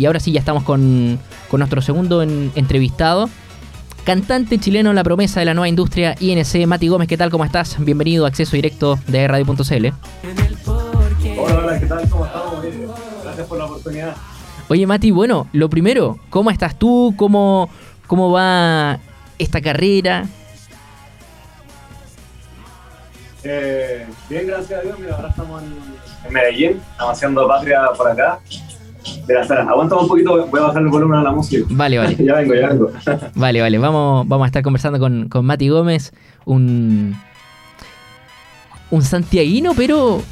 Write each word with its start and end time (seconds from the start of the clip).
Y 0.00 0.06
ahora 0.06 0.20
sí, 0.20 0.30
ya 0.30 0.38
estamos 0.38 0.62
con, 0.62 1.18
nuestro 1.50 1.82
segundo 1.82 2.22
entrevistado. 2.22 3.28
Cantante 4.04 4.60
chileno, 4.60 4.92
la 4.92 5.02
promesa 5.02 5.40
de 5.40 5.46
la 5.46 5.54
nueva 5.54 5.68
industria 5.68 6.14
INC, 6.20 6.68
Mati 6.68 6.86
Gómez, 6.86 7.08
¿qué 7.08 7.16
tal? 7.16 7.30
¿Cómo 7.32 7.44
estás? 7.44 7.84
Bienvenido 7.84 8.24
a 8.24 8.28
Acceso 8.28 8.54
Directo 8.54 8.96
de 9.08 9.26
Radio.cl. 9.26 9.86
Hola, 11.36 11.58
hola, 11.58 11.80
¿qué 11.80 11.86
tal? 11.86 12.08
¿Cómo 12.08 12.26
estamos? 12.26 12.64
Gracias 13.24 13.46
por 13.48 13.58
la 13.58 13.64
oportunidad. 13.64 14.14
Oye, 14.68 14.86
Mati, 14.86 15.10
bueno, 15.10 15.48
lo 15.52 15.68
primero, 15.68 16.20
¿cómo 16.30 16.52
estás 16.52 16.78
tú? 16.78 17.14
¿Cómo, 17.16 17.68
cómo 18.06 18.30
va 18.30 19.00
esta 19.36 19.60
carrera? 19.60 20.26
Eh, 23.42 24.06
bien, 24.30 24.46
gracias 24.46 24.78
a 24.78 24.82
Dios. 24.84 24.96
Mira, 25.00 25.16
ahora 25.16 25.30
estamos 25.30 25.60
en 26.24 26.32
Medellín, 26.32 26.80
estamos 26.92 27.16
haciendo 27.16 27.48
patria 27.48 27.80
por 27.96 28.08
acá. 28.08 28.38
Mira, 29.28 29.42
espera, 29.42 29.62
aguanta 29.64 29.94
un 29.94 30.08
poquito, 30.08 30.46
voy 30.46 30.60
a 30.60 30.64
bajar 30.64 30.80
el 30.80 30.88
volumen 30.88 31.18
a 31.18 31.22
la 31.22 31.32
música. 31.32 31.66
Vale, 31.68 31.98
vale. 31.98 32.16
ya 32.24 32.34
vengo, 32.36 32.54
ya 32.54 32.68
vengo. 32.68 32.90
vale, 33.34 33.60
vale. 33.60 33.78
Vamos, 33.78 34.26
vamos 34.26 34.44
a 34.44 34.46
estar 34.46 34.62
conversando 34.62 34.98
con, 34.98 35.28
con 35.28 35.44
Mati 35.44 35.68
Gómez, 35.68 36.12
un. 36.46 37.14
un 38.90 39.02
santiaguino, 39.02 39.74
pero 39.76 40.22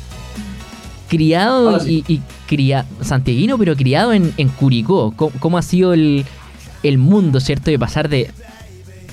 criado 1.10 1.86
y, 1.86 2.04
y 2.08 2.22
criado. 2.46 2.86
Santiaguino, 3.02 3.58
pero 3.58 3.76
criado 3.76 4.14
en, 4.14 4.32
en 4.38 4.48
Curicó. 4.48 5.12
¿Cómo, 5.14 5.58
ha 5.58 5.62
sido 5.62 5.92
el, 5.92 6.24
el 6.82 6.96
mundo, 6.96 7.38
cierto? 7.40 7.70
De 7.70 7.78
pasar 7.78 8.08
de. 8.08 8.30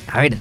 A 0.08 0.22
ver, 0.22 0.38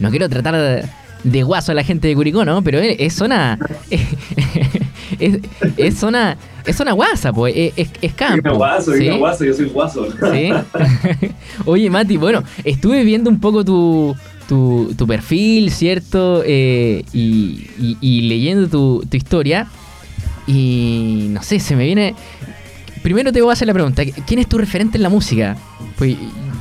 no 0.00 0.10
quiero 0.10 0.28
tratar 0.28 0.54
de, 0.54 0.84
de 1.24 1.42
guaso 1.44 1.72
a 1.72 1.74
la 1.74 1.82
gente 1.82 2.08
de 2.08 2.14
Curicó, 2.14 2.44
¿no? 2.44 2.60
Pero 2.62 2.78
es, 2.78 2.96
es 2.98 3.14
zona. 3.14 3.58
es, 5.18 5.38
es 5.76 5.98
zona 5.98 6.36
es 6.66 6.80
una 6.80 6.92
guasa, 6.92 7.32
pues, 7.32 7.54
es, 7.76 7.88
es 8.02 8.12
campo. 8.14 8.50
Es 8.50 8.56
guaso, 8.56 8.92
¿sí? 8.94 9.06
es 9.06 9.18
guaso, 9.18 9.44
yo 9.44 9.54
soy 9.54 9.66
guaso. 9.66 10.08
¿Sí? 10.32 10.50
Oye, 11.64 11.88
Mati, 11.90 12.16
bueno, 12.16 12.42
estuve 12.64 13.04
viendo 13.04 13.30
un 13.30 13.38
poco 13.38 13.64
tu, 13.64 14.16
tu, 14.48 15.06
perfil, 15.06 15.70
¿cierto? 15.70 16.42
Eh, 16.44 17.04
y, 17.12 18.20
leyendo 18.22 18.68
tu, 18.68 19.16
historia. 19.16 19.68
Y 20.46 21.28
no 21.30 21.42
sé, 21.42 21.60
se 21.60 21.76
me 21.76 21.84
viene. 21.84 22.14
Primero 23.02 23.32
te 23.32 23.40
voy 23.40 23.50
a 23.50 23.52
hacer 23.52 23.68
la 23.68 23.74
pregunta: 23.74 24.02
¿quién 24.26 24.40
es 24.40 24.48
tu 24.48 24.58
referente 24.58 24.98
en 24.98 25.02
la 25.02 25.08
música? 25.08 25.56
Pues 25.96 26.16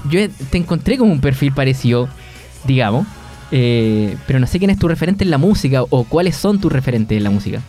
yo 0.09 0.19
te 0.50 0.58
encontré 0.58 0.97
como 0.97 1.12
un 1.12 1.22
perfil 1.22 1.52
parecido, 1.52 2.08
digamos. 2.66 3.08
Eh, 3.52 4.17
pero 4.25 4.39
no 4.39 4.47
sé 4.47 4.58
quién 4.58 4.72
es 4.72 4.80
tu 4.80 4.88
referente 4.88 5.23
en 5.23 5.30
la 5.30 5.38
música 5.38 5.84
o 5.84 6.03
cuáles 6.03 6.36
son 6.36 6.59
tus 6.59 6.72
referentes 6.72 7.17
en 7.17 7.23
la 7.23 7.30
música. 7.30 7.62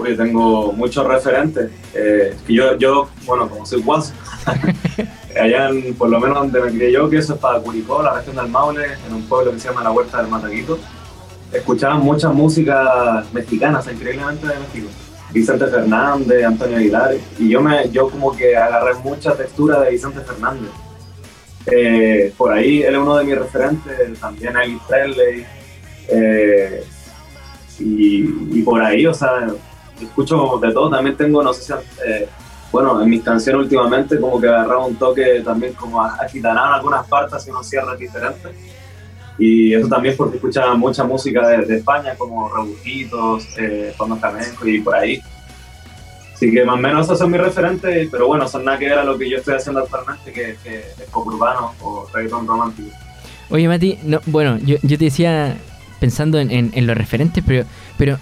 Uy, 0.00 0.16
tengo 0.16 0.72
muchos 0.72 1.06
referentes. 1.06 1.70
Eh, 1.94 2.34
yo, 2.48 2.76
yo, 2.78 3.10
bueno, 3.26 3.48
como 3.48 3.66
soy 3.66 3.82
guaso, 3.82 4.14
allá 5.38 5.68
en, 5.68 5.94
por 5.94 6.08
lo 6.08 6.18
menos 6.18 6.38
donde 6.38 6.60
me 6.60 6.70
crié 6.70 6.92
yo, 6.92 7.10
que 7.10 7.18
eso 7.18 7.34
es 7.34 7.40
para 7.40 7.60
Curicó, 7.60 8.02
la 8.02 8.14
región 8.14 8.36
del 8.36 8.48
Maule, 8.48 8.86
en 9.06 9.14
un 9.14 9.22
pueblo 9.24 9.52
que 9.52 9.58
se 9.58 9.68
llama 9.68 9.82
La 9.82 9.90
Huerta 9.90 10.22
del 10.22 10.28
Mataquito, 10.28 10.78
escuchaba 11.52 11.96
mucha 11.96 12.30
música 12.30 13.24
mexicana, 13.32 13.82
increíblemente 13.92 14.46
de 14.46 14.54
México. 14.58 14.88
Vicente 15.32 15.66
Fernández, 15.66 16.44
Antonio 16.44 16.78
Aguilar, 16.78 17.14
y 17.38 17.50
yo, 17.50 17.60
me, 17.60 17.88
yo 17.90 18.08
como 18.08 18.34
que 18.34 18.56
agarré 18.56 18.94
mucha 19.04 19.34
textura 19.36 19.80
de 19.80 19.90
Vicente 19.90 20.20
Fernández. 20.20 20.70
Eh, 21.66 22.32
por 22.38 22.52
ahí 22.52 22.82
él 22.82 22.94
es 22.94 23.00
uno 23.00 23.16
de 23.16 23.24
mis 23.24 23.38
referentes, 23.38 24.18
también 24.18 24.56
Elvis 24.56 24.82
Presley, 24.88 25.46
eh, 26.08 26.84
y, 27.78 28.58
y, 28.58 28.62
por 28.62 28.82
ahí, 28.82 29.06
o 29.06 29.14
sea, 29.14 29.46
escucho 30.04 30.58
de 30.60 30.72
todo, 30.72 30.90
también 30.90 31.16
tengo, 31.16 31.42
no 31.42 31.52
sé 31.52 31.62
si, 31.62 31.72
eh, 32.06 32.28
bueno, 32.72 33.02
en 33.02 33.10
mis 33.10 33.22
canciones 33.22 33.62
últimamente 33.62 34.20
como 34.20 34.40
que 34.40 34.48
agarraba 34.48 34.86
un 34.86 34.96
toque 34.96 35.42
también 35.44 35.72
como 35.74 36.02
agitanado 36.02 36.68
en 36.68 36.74
algunas 36.74 37.06
partes 37.08 37.46
y 37.46 37.50
unos 37.50 37.68
cierres 37.68 37.98
diferentes. 37.98 38.52
Y 39.38 39.72
eso 39.74 39.88
también 39.88 40.14
porque 40.16 40.36
escuchaba 40.36 40.74
mucha 40.74 41.02
música 41.02 41.48
de, 41.48 41.76
España, 41.76 42.14
como 42.16 42.54
Rebujitos, 42.54 43.46
eh, 43.58 43.92
Fondo 43.96 44.16
Flamenco 44.16 44.66
y 44.68 44.80
por 44.80 44.94
ahí. 44.94 45.20
Así 46.34 46.50
que 46.50 46.64
más 46.64 46.76
o 46.76 46.78
menos 46.78 47.06
esos 47.06 47.18
son 47.18 47.30
mis 47.30 47.40
referentes, 47.40 48.08
pero 48.10 48.26
bueno, 48.26 48.46
son 48.48 48.64
nada 48.64 48.78
que 48.78 48.86
ver 48.86 48.98
a 48.98 49.04
lo 49.04 49.18
que 49.18 49.28
yo 49.28 49.38
estoy 49.38 49.54
haciendo 49.54 49.80
actualmente, 49.80 50.32
que, 50.32 50.50
es 50.50 51.10
pop 51.10 51.26
urbano 51.26 51.74
o 51.82 52.06
reggaeton 52.12 52.46
romántico. 52.46 52.90
Oye, 53.50 53.66
Mati, 53.66 53.98
no, 54.04 54.20
bueno, 54.26 54.58
yo, 54.58 54.76
yo 54.82 54.96
te 54.96 55.04
decía 55.04 55.56
pensando 55.98 56.38
en, 56.38 56.50
en, 56.50 56.70
en 56.74 56.86
los 56.86 56.96
referentes, 56.96 57.42
pero, 57.46 57.66
pero 57.98 58.18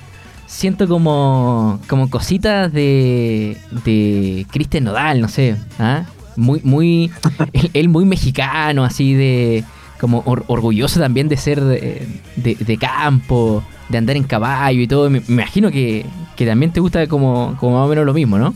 siento 0.48 0.88
como, 0.88 1.78
como 1.88 2.10
cositas 2.10 2.72
de, 2.72 3.56
de 3.84 4.46
Cristian 4.50 4.84
Nodal, 4.84 5.20
no 5.20 5.28
sé, 5.28 5.56
¿ah? 5.78 6.06
muy, 6.36 6.60
muy, 6.64 7.10
él, 7.74 7.88
muy 7.88 8.06
mexicano, 8.06 8.84
así 8.84 9.14
de, 9.14 9.62
como 10.00 10.22
orgulloso 10.26 10.98
también 10.98 11.28
de 11.28 11.36
ser 11.36 11.60
de, 11.60 12.78
campo, 12.80 13.62
de 13.90 13.98
andar 13.98 14.16
en 14.16 14.24
caballo 14.24 14.80
y 14.80 14.88
todo. 14.88 15.10
Me, 15.10 15.22
imagino 15.28 15.70
que, 15.70 16.06
también 16.36 16.72
te 16.72 16.80
gusta 16.80 17.06
como, 17.06 17.54
como 17.60 17.76
más 17.78 17.86
o 17.86 17.88
menos 17.88 18.06
lo 18.06 18.14
mismo, 18.14 18.38
¿no? 18.38 18.54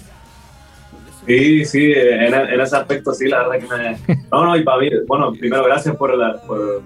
Sí, 1.26 1.64
sí, 1.64 1.92
en, 1.94 2.60
ese 2.60 2.76
aspecto 2.76 3.12
sí, 3.12 3.28
la 3.28 3.46
verdad 3.46 3.68
que 3.68 3.76
me... 3.76 4.22
No, 4.32 4.44
no, 4.44 4.56
y 4.56 4.64
para 4.64 4.78
mí, 4.78 4.88
bueno, 5.06 5.30
primero 5.32 5.64
gracias 5.64 5.94
por, 5.94 6.12
por, 6.46 6.82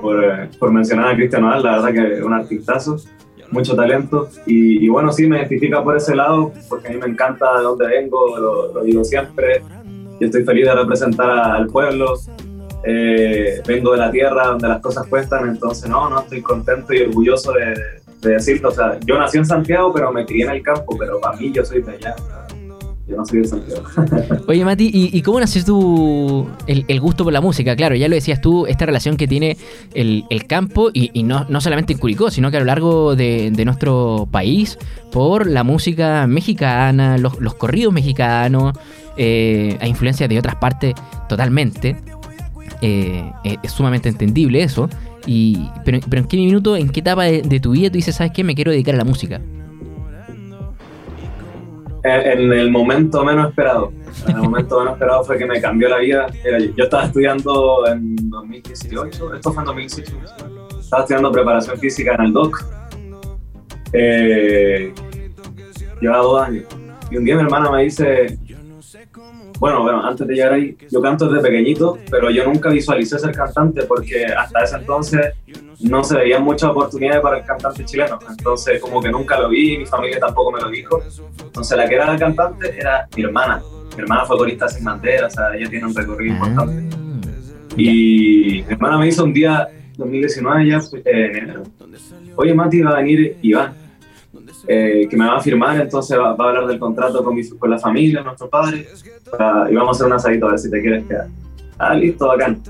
por, 0.00 0.24
eh, 0.24 0.50
por 0.58 0.70
mencionar 0.70 1.08
a 1.08 1.16
Cristian 1.16 1.42
Nodal, 1.42 1.62
la 1.62 1.80
verdad 1.80 1.92
que 1.92 2.18
es 2.18 2.22
un 2.22 2.34
artistazo 2.34 2.98
mucho 3.50 3.74
talento. 3.74 4.28
Y, 4.46 4.88
bueno, 4.88 5.12
sí, 5.12 5.26
me 5.26 5.38
identifica 5.38 5.82
por 5.82 5.96
ese 5.96 6.14
lado, 6.14 6.52
porque 6.68 6.88
a 6.88 6.90
mí 6.92 6.98
me 6.98 7.06
encanta 7.06 7.58
de 7.58 7.62
dónde 7.62 7.86
vengo, 7.86 8.38
lo, 8.38 8.82
digo 8.82 9.04
siempre. 9.04 9.62
Yo 10.20 10.26
estoy 10.26 10.44
feliz 10.44 10.66
de 10.66 10.74
representar 10.74 11.30
al 11.30 11.66
pueblo. 11.68 12.14
Eh, 12.84 13.60
vengo 13.66 13.92
de 13.92 13.98
la 13.98 14.10
tierra 14.10 14.48
donde 14.48 14.68
las 14.68 14.80
cosas 14.80 15.06
cuestan, 15.06 15.48
entonces 15.48 15.90
no, 15.90 16.08
no, 16.08 16.20
estoy 16.20 16.42
contento 16.42 16.94
y 16.94 17.02
orgulloso 17.02 17.52
de, 17.52 17.74
de 18.20 18.34
decirlo. 18.34 18.68
O 18.68 18.72
sea, 18.72 18.98
yo 19.04 19.18
nací 19.18 19.38
en 19.38 19.46
Santiago, 19.46 19.92
pero 19.92 20.12
me 20.12 20.24
crié 20.24 20.44
en 20.44 20.50
el 20.50 20.62
campo, 20.62 20.96
pero 20.98 21.20
para 21.20 21.36
mí 21.36 21.52
yo 21.52 21.64
soy 21.64 21.82
de 21.82 21.92
allá. 21.92 22.14
Yo 23.08 23.16
no 23.16 23.24
soy 23.24 23.40
de 23.40 23.48
Santiago. 23.48 23.84
Oye, 24.48 24.64
Mati, 24.64 24.90
¿y, 24.92 25.22
cómo 25.22 25.40
nació 25.40 25.64
tu 25.64 26.46
el, 26.66 27.00
gusto 27.00 27.24
por 27.24 27.32
la 27.32 27.40
música? 27.40 27.74
Claro, 27.74 27.94
ya 27.94 28.06
lo 28.06 28.14
decías 28.14 28.40
tú, 28.40 28.66
esta 28.66 28.84
relación 28.84 29.16
que 29.16 29.26
tiene 29.26 29.56
el, 29.94 30.24
campo, 30.46 30.90
y, 30.92 31.22
no, 31.22 31.46
no, 31.48 31.60
solamente 31.62 31.94
en 31.94 31.98
Curicó, 31.98 32.30
sino 32.30 32.50
que 32.50 32.58
a 32.58 32.60
lo 32.60 32.66
largo 32.66 33.16
de, 33.16 33.50
nuestro 33.64 34.28
país, 34.30 34.78
por 35.10 35.46
la 35.46 35.64
música 35.64 36.26
mexicana, 36.26 37.16
los, 37.16 37.54
corridos 37.54 37.94
mexicanos, 37.94 38.76
eh, 39.16 39.78
a 39.80 39.88
influencia 39.88 40.28
de 40.28 40.38
otras 40.38 40.56
partes 40.56 40.94
totalmente. 41.30 41.96
Eh, 42.82 43.32
es 43.62 43.72
sumamente 43.72 44.10
entendible 44.10 44.62
eso. 44.62 44.90
Y, 45.26 45.66
pero, 45.84 45.98
pero 46.08 46.22
en 46.22 46.28
qué 46.28 46.36
minuto, 46.36 46.76
en 46.76 46.90
qué 46.90 47.00
etapa 47.00 47.24
de, 47.24 47.42
de 47.42 47.58
tu 47.58 47.72
vida 47.72 47.88
tú 47.88 47.96
dices, 47.96 48.16
¿sabes 48.16 48.32
qué? 48.32 48.44
Me 48.44 48.54
quiero 48.54 48.70
dedicar 48.70 48.94
a 48.94 48.98
la 48.98 49.04
música 49.04 49.40
en 52.02 52.52
el 52.52 52.70
momento 52.70 53.24
menos 53.24 53.50
esperado. 53.50 53.92
En 54.26 54.36
el 54.36 54.42
momento 54.42 54.78
menos 54.78 54.94
esperado 54.94 55.24
fue 55.24 55.38
que 55.38 55.46
me 55.46 55.60
cambió 55.60 55.88
la 55.88 55.98
vida. 55.98 56.26
yo 56.76 56.84
estaba 56.84 57.04
estudiando 57.04 57.86
en 57.86 58.16
2018, 58.30 59.34
esto 59.34 59.52
fue 59.52 59.62
en 59.62 59.66
2018, 59.66 60.12
estaba 60.80 61.02
estudiando 61.02 61.32
preparación 61.32 61.78
física 61.78 62.14
en 62.14 62.24
el 62.26 62.32
DOC. 62.32 62.64
Eh, 63.92 64.92
llevaba 66.00 66.22
dos 66.22 66.42
años. 66.42 66.64
Y 67.10 67.16
un 67.16 67.24
día 67.24 67.36
mi 67.36 67.42
hermana 67.42 67.70
me 67.70 67.84
dice, 67.84 68.38
bueno, 69.58 69.82
bueno, 69.82 70.06
antes 70.06 70.26
de 70.26 70.34
llegar 70.34 70.52
ahí, 70.52 70.76
yo 70.90 71.00
canto 71.00 71.28
desde 71.28 71.42
pequeñito, 71.42 71.98
pero 72.10 72.30
yo 72.30 72.44
nunca 72.44 72.70
visualicé 72.70 73.18
ser 73.18 73.34
cantante 73.34 73.82
porque 73.84 74.26
hasta 74.26 74.62
ese 74.62 74.76
entonces 74.76 75.34
no 75.80 76.02
se 76.02 76.16
veían 76.16 76.42
muchas 76.42 76.70
oportunidades 76.70 77.20
para 77.20 77.38
el 77.38 77.44
cantante 77.44 77.84
chileno. 77.84 78.18
Entonces, 78.28 78.80
como 78.80 79.00
que 79.00 79.10
nunca 79.10 79.38
lo 79.38 79.48
vi, 79.48 79.78
mi 79.78 79.86
familia 79.86 80.18
tampoco 80.18 80.52
me 80.52 80.60
lo 80.60 80.68
dijo. 80.68 81.00
Entonces, 81.42 81.76
la 81.76 81.88
que 81.88 81.94
era 81.94 82.06
la 82.06 82.18
cantante 82.18 82.76
era 82.76 83.08
mi 83.16 83.22
hermana. 83.22 83.62
Mi 83.96 84.02
hermana 84.02 84.24
fue 84.24 84.36
corista 84.36 84.68
sin 84.68 84.84
bandera, 84.84 85.26
o 85.26 85.30
sea, 85.30 85.54
ella 85.54 85.68
tiene 85.68 85.86
un 85.86 85.94
recorrido 85.94 86.34
ah. 86.34 86.48
importante. 86.48 86.96
Y 87.76 88.64
mi 88.66 88.72
hermana 88.72 88.98
me 88.98 89.08
hizo 89.08 89.24
un 89.24 89.32
día, 89.32 89.68
2019 89.96 90.68
ya, 90.68 90.78
pues, 90.78 91.02
en 91.04 91.36
enero. 91.36 91.62
Oye, 92.36 92.54
Mati, 92.54 92.80
va 92.82 92.92
a 92.92 92.96
venir 92.96 93.36
Iván, 93.42 93.74
eh, 94.66 95.06
que 95.08 95.16
me 95.16 95.26
va 95.26 95.36
a 95.36 95.40
firmar, 95.40 95.80
entonces 95.80 96.18
va, 96.18 96.30
a 96.30 96.32
hablar 96.32 96.66
del 96.66 96.78
contrato 96.78 97.24
con, 97.24 97.34
mi, 97.34 97.48
con 97.48 97.70
la 97.70 97.78
familia, 97.78 98.22
nuestro 98.22 98.48
padre, 98.48 98.86
y 99.70 99.74
vamos 99.74 99.88
a 99.88 99.90
hacer 99.96 100.06
un 100.06 100.12
asadito 100.12 100.46
a 100.46 100.50
ver 100.50 100.58
si 100.58 100.70
te 100.70 100.80
quieres 100.80 101.04
quedar. 101.04 101.26
Ah, 101.78 101.94
listo, 101.94 102.26
bacán. 102.26 102.60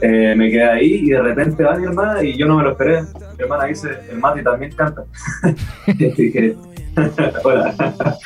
Eh, 0.00 0.34
me 0.36 0.50
quedé 0.50 0.64
ahí 0.64 0.94
y 1.02 1.10
de 1.10 1.22
repente 1.22 1.64
va 1.64 1.76
mi 1.76 1.86
hermana 1.86 2.22
y 2.22 2.36
yo 2.36 2.46
no 2.46 2.56
me 2.56 2.62
lo 2.62 2.70
esperé. 2.72 3.02
Mi 3.02 3.44
hermana 3.44 3.64
dice, 3.64 3.88
el 4.10 4.18
Mati 4.18 4.42
también 4.42 4.72
canta. 4.72 5.04
dije, 5.86 6.56
hola. 7.44 7.74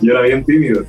yo 0.00 0.12
era 0.12 0.22
bien 0.22 0.44
tímido. 0.44 0.84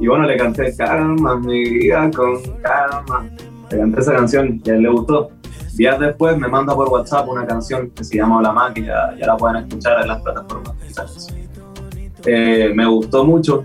Y 0.00 0.06
bueno, 0.06 0.24
le 0.24 0.36
canté 0.36 0.74
Calma, 0.76 1.36
mi 1.36 1.62
vida 1.64 2.10
con 2.14 2.42
calma. 2.62 3.28
Le 3.70 3.78
canté 3.78 4.00
esa 4.00 4.12
canción 4.12 4.60
y 4.64 4.70
a 4.70 4.74
él 4.74 4.82
le 4.82 4.88
gustó. 4.88 5.30
Días 5.74 5.98
después 5.98 6.38
me 6.38 6.46
manda 6.46 6.74
por 6.74 6.88
WhatsApp 6.88 7.28
una 7.28 7.46
canción 7.46 7.90
que 7.90 8.04
se 8.04 8.16
llama 8.16 8.38
Hola 8.38 8.52
Ma, 8.52 8.72
que 8.72 8.82
ya, 8.82 9.12
la 9.18 9.36
pueden 9.36 9.64
escuchar 9.64 10.02
en 10.02 10.08
las 10.08 10.22
plataformas. 10.22 10.72
Eh, 12.26 12.72
me 12.74 12.86
gustó 12.86 13.24
mucho 13.24 13.64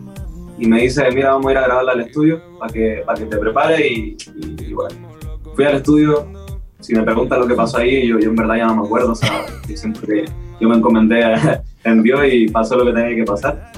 y 0.57 0.67
me 0.67 0.81
dice, 0.81 1.09
mira, 1.11 1.33
vamos 1.33 1.47
a 1.47 1.51
ir 1.51 1.57
a 1.59 1.61
grabarla 1.61 1.91
al 1.93 2.01
estudio 2.01 2.41
para 2.59 2.73
que, 2.73 3.03
para 3.05 3.19
que 3.19 3.25
te 3.25 3.37
prepares 3.37 3.79
y, 3.79 4.73
bueno. 4.73 5.08
Fui 5.59 5.65
al 5.65 5.75
estudio, 5.75 6.25
si 6.79 6.95
me 6.95 7.03
preguntan 7.03 7.41
lo 7.41 7.45
que 7.45 7.53
pasó 7.53 7.79
ahí, 7.79 8.07
yo, 8.07 8.17
yo 8.17 8.29
en 8.29 8.35
verdad 8.37 8.55
ya 8.55 8.67
no 8.67 8.77
me 8.77 8.85
acuerdo, 8.85 9.11
o 9.11 9.15
sea, 9.15 9.45
siempre 9.75 10.23
yo 10.57 10.69
me 10.69 10.77
encomendé 10.77 11.21
en 11.83 12.01
Dios 12.01 12.21
y 12.31 12.47
pasó 12.47 12.77
lo 12.77 12.85
que 12.85 12.93
tenía 12.93 13.13
que 13.13 13.25
pasar. 13.25 13.69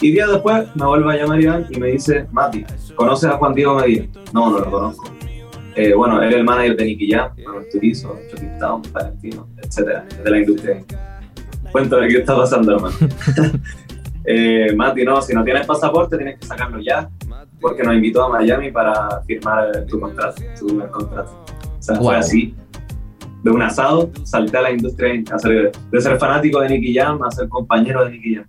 Y 0.00 0.10
días 0.10 0.28
después 0.28 0.66
me 0.74 0.84
vuelve 0.84 1.12
a 1.12 1.16
llamar 1.16 1.40
Iván 1.40 1.66
y 1.70 1.78
me 1.78 1.92
dice, 1.92 2.26
Mati, 2.32 2.64
¿conoces 2.96 3.30
a 3.30 3.36
Juan 3.36 3.54
Diego 3.54 3.76
Medina? 3.76 4.08
No, 4.32 4.50
no 4.50 4.58
lo 4.58 4.68
conozco. 4.68 5.08
Eh, 5.76 5.94
bueno, 5.94 6.20
él 6.20 6.30
es 6.30 6.34
el 6.34 6.44
manager 6.44 6.76
de 6.76 6.84
Nicky 6.86 7.12
Jam, 7.12 7.30
Manuel 7.36 7.66
Turizo, 7.70 8.18
Town, 8.58 8.82
Valentino, 8.92 9.46
etcétera, 9.62 10.04
de 10.24 10.28
la 10.28 10.38
industria. 10.38 10.84
Cuéntame 11.70 12.08
qué 12.08 12.18
está 12.18 12.34
pasando, 12.34 12.74
hermano. 12.74 12.96
eh, 14.26 14.74
Mati, 14.74 15.04
no, 15.04 15.22
si 15.22 15.32
no 15.32 15.44
tienes 15.44 15.66
pasaporte 15.66 16.16
tienes 16.16 16.38
que 16.38 16.46
sacarlo 16.46 16.80
ya, 16.80 17.08
porque 17.60 17.82
nos 17.82 17.94
invitó 17.94 18.24
a 18.24 18.28
Miami 18.28 18.70
para 18.70 19.22
firmar 19.22 19.86
tu 19.86 20.00
contrato, 20.00 20.42
tu 20.58 20.66
primer 20.66 20.90
contrato. 20.90 21.44
O 21.78 21.82
sea, 21.82 21.96
fue 21.96 22.16
así. 22.16 22.54
De 23.42 23.50
un 23.52 23.62
asado, 23.62 24.10
salté 24.24 24.56
a 24.56 24.62
la 24.62 24.72
industria 24.72 25.12
de 25.12 26.00
ser 26.00 26.18
fanático 26.18 26.60
de 26.60 26.70
Nicky 26.70 26.94
Jam 26.94 27.22
a 27.22 27.30
ser 27.30 27.48
compañero 27.48 28.04
de 28.04 28.10
Nicky 28.10 28.34
Jam. 28.34 28.46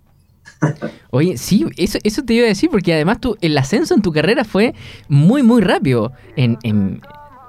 Oye, 1.10 1.36
sí, 1.36 1.66
eso, 1.76 1.98
eso 2.02 2.22
te 2.22 2.34
iba 2.34 2.44
a 2.46 2.48
decir, 2.48 2.68
porque 2.70 2.94
además 2.94 3.20
tu, 3.20 3.36
el 3.40 3.56
ascenso 3.56 3.94
en 3.94 4.02
tu 4.02 4.12
carrera 4.12 4.44
fue 4.44 4.74
muy, 5.08 5.42
muy 5.42 5.62
rápido. 5.62 6.12
En, 6.36 6.58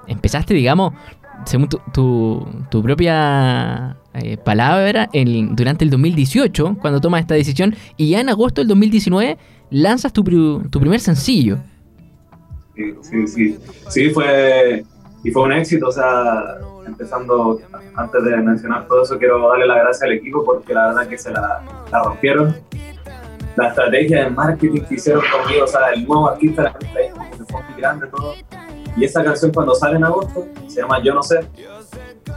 empezaste, 0.06 0.54
digamos, 0.54 0.94
según 1.44 1.68
tu, 1.68 1.80
tu, 2.70 2.82
propia 2.82 3.96
eh, 4.14 4.36
palabra, 4.36 5.08
durante 5.50 5.84
el 5.84 5.90
2018, 5.90 6.78
cuando 6.80 7.00
tomas 7.00 7.22
esta 7.22 7.34
decisión, 7.34 7.74
y 7.96 8.10
ya 8.10 8.20
en 8.20 8.28
agosto 8.28 8.60
del 8.60 8.68
2019 8.68 9.38
lanzas 9.70 10.12
tu, 10.12 10.22
tu 10.22 10.80
primer 10.80 11.00
sencillo. 11.00 11.58
Sí, 12.74 12.94
sí, 13.02 13.26
sí. 13.26 13.58
Sí, 13.88 14.10
fue, 14.10 14.84
y 15.22 15.30
fue 15.30 15.42
un 15.42 15.52
éxito, 15.52 15.88
o 15.88 15.92
sea, 15.92 16.58
empezando, 16.86 17.60
antes 17.94 18.24
de 18.24 18.36
mencionar 18.38 18.86
todo 18.88 19.02
eso, 19.02 19.18
quiero 19.18 19.48
darle 19.48 19.66
la 19.66 19.78
gracia 19.78 20.06
al 20.06 20.14
equipo 20.14 20.44
porque 20.44 20.74
la 20.74 20.88
verdad 20.88 21.08
que 21.08 21.18
se 21.18 21.30
la, 21.30 21.62
la 21.90 22.02
rompieron 22.02 22.56
la 23.56 23.68
estrategia 23.68 24.24
de 24.24 24.30
marketing 24.30 24.82
que 24.82 24.94
hicieron 24.94 25.22
conmigo, 25.30 25.64
o 25.64 25.66
sea, 25.66 25.90
el 25.94 26.06
nuevo 26.06 26.30
artista 26.30 26.62
la 26.62 26.72
que 26.74 26.86
fue 27.48 27.62
muy 27.62 27.80
grande 27.80 28.06
todo. 28.06 28.34
Y 28.96 29.04
esa 29.04 29.22
canción 29.22 29.52
cuando 29.52 29.74
sale 29.74 29.96
en 29.96 30.04
agosto, 30.04 30.46
se 30.66 30.80
llama 30.80 31.02
Yo 31.02 31.14
No 31.14 31.22
Sé, 31.22 31.40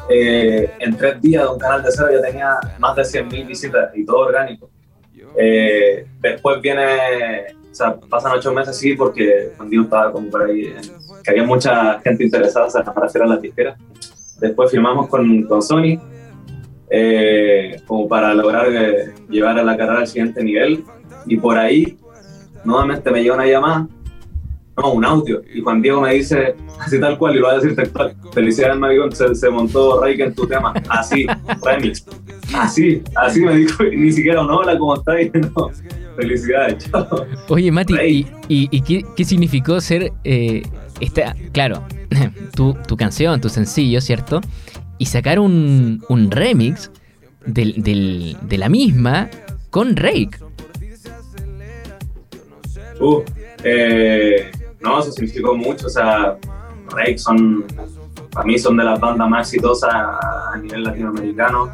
eh, 0.09 0.71
en 0.79 0.95
tres 0.97 1.21
días 1.21 1.43
de 1.43 1.49
un 1.49 1.59
canal 1.59 1.83
de 1.83 1.91
cero 1.91 2.09
ya 2.11 2.21
tenía 2.21 2.57
más 2.79 2.95
de 2.95 3.03
100.000 3.03 3.47
visitas 3.47 3.91
y 3.95 4.05
todo 4.05 4.19
orgánico. 4.19 4.69
Eh, 5.37 6.05
después 6.19 6.61
viene, 6.61 7.55
o 7.71 7.73
sea, 7.73 7.95
pasan 7.95 8.33
ocho 8.33 8.53
meses 8.53 8.77
sí, 8.77 8.93
porque 8.95 9.51
yo 9.69 9.81
estaba 9.81 10.11
como 10.11 10.29
por 10.29 10.43
ahí, 10.43 10.73
que 11.23 11.31
había 11.31 11.43
mucha 11.43 11.99
gente 12.01 12.23
interesada 12.23 12.67
para 12.93 13.07
hacer 13.07 13.23
a 13.23 13.27
la 13.27 13.37
disquera. 13.37 13.75
Después 14.39 14.69
firmamos 14.69 15.07
con, 15.07 15.43
con 15.43 15.61
Sony, 15.61 15.99
eh, 16.89 17.81
como 17.87 18.07
para 18.07 18.33
lograr 18.33 18.67
llevar 19.29 19.57
a 19.57 19.63
la 19.63 19.75
carrera 19.75 19.99
al 20.01 20.07
siguiente 20.07 20.43
nivel 20.43 20.83
y 21.25 21.37
por 21.37 21.57
ahí 21.57 21.97
nuevamente 22.63 23.09
me 23.11 23.23
llega 23.23 23.35
una 23.35 23.47
llamada, 23.47 23.87
no, 24.77 24.93
un 24.93 25.05
audio, 25.05 25.41
y 25.53 25.61
Juan 25.61 25.81
Diego 25.81 26.01
me 26.01 26.13
dice, 26.15 26.55
así 26.79 26.99
tal 26.99 27.17
cual, 27.17 27.35
y 27.35 27.39
lo 27.39 27.47
va 27.47 27.53
a 27.53 27.55
decir 27.55 27.75
textual, 27.75 28.15
felicidades 28.33 28.77
Maricón, 28.77 29.11
se, 29.11 29.35
se 29.35 29.49
montó 29.49 30.01
Reik 30.01 30.19
en 30.19 30.33
tu 30.33 30.47
tema, 30.47 30.73
así, 30.89 31.27
remix, 31.63 32.05
así, 32.55 33.01
así 33.15 33.41
me 33.41 33.55
dijo, 33.57 33.83
ni 33.83 34.11
siquiera 34.11 34.41
un 34.41 34.49
hola, 34.49 34.77
¿cómo 34.77 34.95
estás? 34.95 35.15
No, 35.55 35.69
felicidades, 36.15 36.89
chao. 36.89 37.25
Oye, 37.49 37.71
Mati, 37.71 37.93
¿y, 38.03 38.27
y, 38.47 38.81
qué, 38.81 39.05
qué, 39.15 39.23
significó 39.25 39.79
ser, 39.79 40.11
eh, 40.23 40.63
esta, 40.99 41.35
claro, 41.51 41.83
tu, 42.55 42.75
tu 42.87 42.97
canción, 42.97 43.41
tu 43.41 43.49
sencillo, 43.49 44.01
¿cierto? 44.01 44.41
Y 44.97 45.05
sacar 45.05 45.39
un, 45.39 46.03
un 46.09 46.31
remix 46.31 46.91
del, 47.45 47.83
del, 47.83 48.37
de 48.41 48.57
la 48.57 48.69
misma 48.69 49.29
con 49.69 49.95
Rake. 49.95 50.37
Uh, 52.99 53.21
eh, 53.63 54.51
no, 54.83 54.99
eso 54.99 55.11
significó 55.11 55.55
mucho. 55.55 55.87
O 55.87 55.89
sea, 55.89 56.37
Rake 56.89 57.17
son, 57.17 57.65
para 58.31 58.45
mí 58.45 58.57
son 58.59 58.77
de 58.77 58.83
las 58.83 58.99
bandas 58.99 59.29
más 59.29 59.47
exitosas 59.47 59.93
a 59.93 60.57
nivel 60.61 60.83
latinoamericano. 60.83 61.71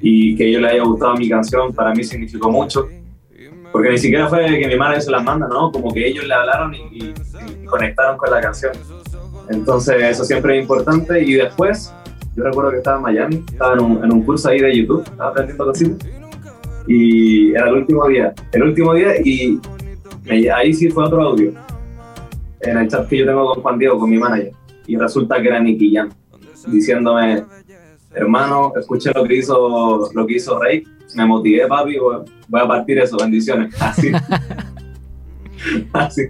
Y 0.00 0.34
que 0.36 0.50
yo 0.50 0.60
le 0.60 0.68
haya 0.68 0.82
gustado 0.82 1.14
mi 1.16 1.28
canción, 1.28 1.74
para 1.74 1.92
mí 1.92 2.04
significó 2.04 2.50
mucho. 2.50 2.88
Porque 3.72 3.90
ni 3.90 3.98
siquiera 3.98 4.28
fue 4.28 4.46
que 4.58 4.66
mi 4.66 4.76
madre 4.76 5.00
se 5.00 5.10
las 5.10 5.22
manda, 5.22 5.46
¿no? 5.46 5.70
Como 5.70 5.92
que 5.92 6.06
ellos 6.06 6.24
le 6.24 6.34
hablaron 6.34 6.74
y, 6.74 7.12
conectaron 7.66 8.16
con 8.16 8.30
la 8.30 8.40
canción. 8.40 8.72
Entonces, 9.48 10.02
eso 10.02 10.24
siempre 10.24 10.56
es 10.56 10.62
importante. 10.62 11.22
Y 11.22 11.34
después, 11.34 11.92
yo 12.34 12.44
recuerdo 12.44 12.70
que 12.70 12.76
estaba 12.78 12.96
en 12.96 13.02
Miami, 13.02 13.44
estaba 13.50 13.74
en 13.74 14.12
un, 14.12 14.22
curso 14.22 14.48
ahí 14.48 14.60
de 14.60 14.76
YouTube, 14.76 15.02
estaba 15.02 15.30
aprendiendo 15.30 15.66
cositas. 15.66 16.08
Y 16.86 17.50
era 17.50 17.68
el 17.68 17.74
último 17.74 18.06
día. 18.08 18.32
El 18.52 18.62
último 18.62 18.94
día 18.94 19.14
y 19.20 19.60
ahí 20.48 20.72
sí 20.72 20.88
fue 20.90 21.04
otro 21.04 21.22
audio. 21.22 21.52
En 22.62 22.76
el 22.76 22.88
chat 22.88 23.08
que 23.08 23.18
yo 23.18 23.26
tengo 23.26 23.54
con 23.54 23.62
Juan 23.62 23.78
Diego, 23.78 23.98
con 23.98 24.10
mi 24.10 24.18
manager. 24.18 24.52
Y 24.86 24.96
resulta 24.96 25.40
que 25.40 25.48
era 25.48 25.60
Nicky 25.60 25.94
Jam, 25.94 26.10
diciéndome, 26.66 27.44
hermano, 28.14 28.72
escuché 28.76 29.12
lo 29.14 29.24
que 29.24 29.36
hizo, 29.36 30.10
lo 30.12 30.26
que 30.26 30.34
hizo 30.34 30.58
Rey, 30.58 30.84
me 31.14 31.26
motivé, 31.26 31.66
papi, 31.66 31.96
voy 31.98 32.60
a 32.60 32.66
partir 32.66 32.98
eso, 32.98 33.16
bendiciones. 33.16 33.74
Así. 33.80 34.10
Así. 35.92 36.22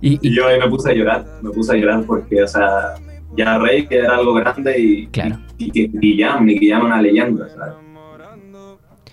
Y, 0.00 0.34
yo 0.34 0.46
ahí 0.46 0.58
me 0.58 0.68
puse 0.68 0.90
a 0.90 0.94
llorar, 0.94 1.26
me 1.42 1.50
puse 1.50 1.72
a 1.72 1.76
llorar 1.76 2.04
porque, 2.04 2.42
o 2.42 2.48
sea, 2.48 2.94
ya 3.36 3.58
Rey, 3.58 3.86
que 3.86 3.98
era 3.98 4.16
algo 4.16 4.34
grande, 4.34 4.78
y, 4.78 5.06
claro. 5.08 5.38
y, 5.58 5.82
y, 5.82 5.88
Nicky 5.88 6.22
Jam, 6.22 6.44
Nicky 6.44 6.70
Jam 6.70 6.84
una 6.84 7.00
leyenda, 7.00 7.48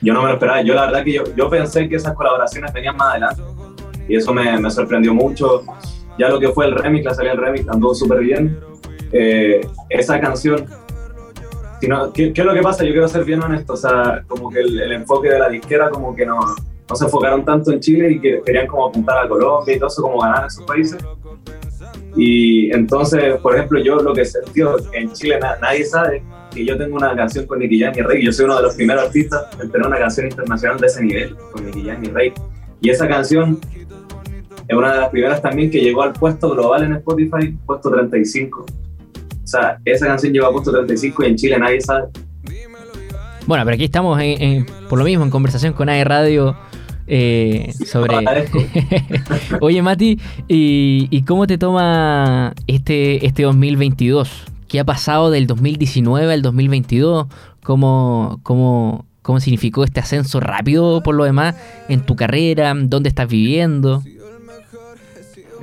Yo 0.02 0.14
no 0.14 0.22
me 0.22 0.28
lo 0.28 0.34
esperaba, 0.34 0.62
yo 0.62 0.74
la 0.74 0.86
verdad 0.88 1.04
que 1.04 1.14
yo, 1.14 1.24
yo 1.36 1.50
pensé 1.50 1.88
que 1.88 1.96
esas 1.96 2.14
colaboraciones 2.14 2.74
venían 2.74 2.98
más 2.98 3.12
adelante 3.12 3.42
y 4.08 4.16
eso 4.18 4.34
me, 4.34 4.58
me, 4.60 4.70
sorprendió 4.70 5.14
mucho. 5.14 5.64
Ya 6.18 6.30
lo 6.30 6.40
que 6.40 6.50
fue 6.50 6.66
el 6.66 6.76
remix, 6.76 7.06
la 7.06 7.14
salida 7.14 7.32
del 7.34 7.42
remix, 7.42 7.68
anduvo 7.70 7.94
súper 7.96 8.20
bien. 8.20 8.60
Eh, 9.12 9.62
esa 9.90 10.20
canción, 10.20 10.66
si 11.80 11.88
¿qué, 12.14 12.34
¿qué, 12.34 12.42
es 12.42 12.46
lo 12.46 12.54
que 12.54 12.62
pasa? 12.62 12.84
Yo 12.84 12.92
quiero 12.92 13.08
ser 13.08 13.26
bien 13.26 13.44
honesto, 13.44 13.74
o 13.74 13.78
sea, 13.78 14.24
como 14.28 14.50
que 14.50 14.60
el, 14.60 14.92
enfoque 14.92 15.30
de 15.30 15.40
la 15.40 15.50
disquera 15.50 15.90
como 15.90 16.16
que 16.16 16.26
no, 16.26 16.40
no 16.90 16.96
se 16.96 17.06
enfocaron 17.06 17.44
tanto 17.44 17.72
en 17.72 17.80
Chile 17.80 18.12
y 18.12 18.20
que 18.20 18.42
querían 18.46 18.68
como 18.68 18.88
apuntar 18.88 19.26
a 19.26 19.28
Colombia 19.28 19.76
y 19.76 19.80
todo 19.80 19.88
eso, 19.88 20.02
como 20.02 20.22
ganar 20.22 20.48
esos 20.48 20.66
países. 20.66 20.98
Y 22.16 22.72
entonces, 22.74 23.38
por 23.42 23.56
ejemplo, 23.56 23.80
yo 23.80 23.98
lo 23.98 24.14
que 24.14 24.26
sentí 24.26 24.62
en 24.94 25.12
Chile 25.14 25.40
nadie 25.62 25.86
sabe 25.86 26.24
que 26.54 26.64
yo 26.64 26.78
tengo 26.78 26.96
una 26.96 27.16
canción 27.16 27.46
con 27.48 27.60
Nicky 27.60 27.80
Jam 27.80 27.94
y 27.96 28.02
Rey. 28.02 28.24
Yo 28.24 28.32
soy 28.32 28.46
uno 28.46 28.58
de 28.58 28.64
los 28.64 28.76
primeros 28.76 29.04
artistas 29.04 29.48
en 29.60 29.72
tener 29.72 29.88
una 29.88 29.98
canción 29.98 30.28
internacional 30.28 30.80
de 30.80 30.88
ese 30.88 31.04
nivel, 31.04 31.36
con 31.52 31.66
Nicky 31.66 31.86
Jam 31.86 32.04
y 32.04 32.08
Rey. 32.08 32.34
Y 32.82 32.90
esa 32.90 33.08
canción 33.08 33.60
es 34.68 34.76
una 34.76 34.94
de 34.94 35.00
las 35.00 35.10
primeras 35.10 35.42
también 35.42 35.70
que 35.70 35.80
llegó 35.80 36.04
al 36.04 36.14
puesto 36.14 36.50
global 36.52 36.84
en 36.84 36.94
Spotify, 36.94 37.56
puesto 37.66 37.92
35. 37.92 38.66
O 38.66 39.48
sea, 39.48 39.78
esa 39.86 40.08
canción 40.08 40.34
llegó 40.34 40.48
a 40.48 40.52
puesto 40.52 40.72
35 40.72 41.24
y 41.24 41.28
en 41.28 41.36
Chile 41.36 41.60
nadie 41.60 41.82
sabe. 41.82 42.08
Bueno, 43.46 43.66
pero 43.66 43.76
aquí 43.76 43.84
estamos 43.84 44.20
por 44.90 45.00
lo 45.00 45.06
mismo 45.06 45.26
en 45.26 45.30
conversación 45.30 45.74
con 45.74 45.90
AE 45.90 46.04
Radio 46.04 46.56
eh, 47.08 47.74
sobre... 47.86 48.16
Oye, 49.62 49.82
Mati, 49.82 50.20
¿y, 50.48 51.22
cómo 51.24 51.48
te 51.48 51.58
toma 51.58 52.54
este, 52.68 53.26
este 53.26 53.44
2022? 53.44 54.46
¿Qué 54.68 54.80
ha 54.80 54.86
pasado 54.86 55.30
del 55.30 55.46
2019 55.46 56.34
al 56.34 56.42
2022? 56.42 57.28
¿Cómo, 57.64 58.40
cómo, 58.44 59.06
¿Cómo 59.22 59.40
significó 59.40 59.84
este 59.84 60.00
ascenso 60.00 60.40
rápido 60.40 61.02
por 61.04 61.16
lo 61.16 61.26
demás 61.26 61.56
en 61.90 62.02
tu 62.02 62.16
carrera? 62.16 62.74
¿Dónde 62.76 63.10
estás 63.10 63.28
viviendo? 63.28 64.02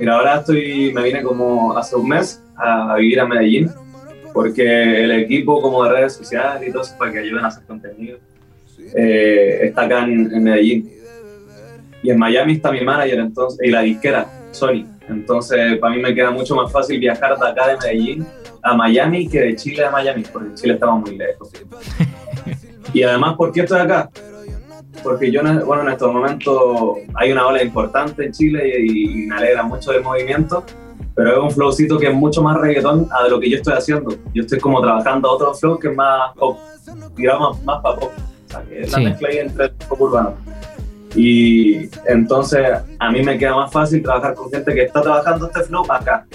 Mira, 0.01 0.15
ahora 0.15 0.37
estoy, 0.37 0.91
me 0.95 1.03
vine 1.03 1.21
como 1.21 1.77
hace 1.77 1.95
un 1.95 2.09
mes 2.09 2.41
a, 2.55 2.95
vivir 2.95 3.19
a 3.19 3.27
Medellín, 3.27 3.69
porque 4.33 5.03
el 5.03 5.11
equipo 5.11 5.61
como 5.61 5.83
de 5.83 5.91
redes 5.91 6.13
sociales 6.13 6.67
y 6.67 6.71
todo 6.71 6.81
eso 6.81 6.97
para 6.97 7.11
que 7.11 7.19
ayuden 7.19 7.45
a 7.45 7.49
hacer 7.49 7.63
contenido 7.65 8.17
eh, 8.95 9.59
está 9.61 9.83
acá 9.83 10.05
en, 10.05 10.41
Medellín. 10.41 10.89
Y 12.01 12.09
en 12.09 12.17
Miami 12.17 12.53
está 12.53 12.71
mi 12.71 12.81
manager 12.81 13.19
entonces, 13.19 13.59
y 13.63 13.69
la 13.69 13.81
disquera, 13.81 14.25
Sony. 14.49 14.87
Entonces, 15.07 15.77
para 15.77 15.95
mí 15.95 16.01
me 16.01 16.15
queda 16.15 16.31
mucho 16.31 16.55
más 16.55 16.71
fácil 16.71 16.99
viajar 16.99 17.37
de 17.37 17.47
acá 17.47 17.67
de 17.67 17.77
Medellín 17.77 18.25
a 18.63 18.75
Miami 18.75 19.29
que 19.29 19.39
de 19.39 19.55
Chile 19.55 19.85
a 19.85 19.91
Miami, 19.91 20.23
porque 20.33 20.47
en 20.47 20.55
Chile 20.55 20.73
estamos 20.73 21.07
muy 21.07 21.15
lejos. 21.15 21.51
y 22.91 23.03
además, 23.03 23.35
¿por 23.35 23.51
qué 23.51 23.61
estoy 23.61 23.81
acá? 23.81 24.09
Porque 25.03 25.31
yo, 25.31 25.41
bueno, 25.65 25.83
en 25.83 25.89
estos 25.89 26.13
momentos 26.13 26.97
hay 27.15 27.31
una 27.31 27.47
ola 27.47 27.63
importante 27.63 28.25
en 28.25 28.31
Chile 28.31 28.73
y, 28.79 29.25
me 29.25 29.35
alegra 29.35 29.63
mucho 29.63 29.91
el 29.91 30.03
movimiento, 30.03 30.63
pero 31.15 31.31
es 31.31 31.37
un 31.39 31.51
flowcito 31.51 31.97
que 31.97 32.07
es 32.07 32.13
mucho 32.13 32.41
más 32.41 32.57
reggaetón 32.59 33.07
a 33.11 33.23
de 33.23 33.29
lo 33.29 33.39
que 33.39 33.49
yo 33.49 33.57
estoy 33.57 33.73
haciendo. 33.73 34.15
Yo 34.33 34.43
estoy 34.43 34.59
como 34.59 34.81
trabajando 34.81 35.31
otro 35.31 35.53
flow 35.53 35.79
que 35.79 35.89
es 35.89 35.95
más 35.95 36.33
pop, 36.35 36.57
digamos, 37.15 37.63
más 37.63 37.81
para 37.81 37.99
pop. 37.99 38.11
O 38.45 38.51
sea, 38.51 38.63
que 38.63 38.81
es 38.81 38.91
la 38.91 38.99
mezcla 38.99 39.29
ahí 39.29 39.37
entre 39.37 39.65
el 39.65 39.71
pop 39.71 40.01
urbano. 40.01 40.35
Y 41.15 41.89
entonces 42.07 42.67
a 42.99 43.11
mí 43.11 43.23
me 43.23 43.37
queda 43.37 43.55
más 43.55 43.71
fácil 43.71 44.01
trabajar 44.01 44.33
con 44.33 44.49
gente 44.49 44.73
que 44.73 44.83
está 44.83 45.01
trabajando 45.01 45.47
este 45.47 45.63
flow 45.63 45.85
acá 45.91 46.25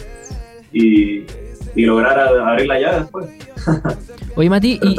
y, 0.72 1.25
y 1.75 1.84
lograr 1.84 2.18
abrir 2.18 2.66
la 2.66 2.80
llave 2.80 3.00
después. 3.00 3.26
Oye, 4.36 4.50
Mati, 4.50 4.78
y, 4.82 4.96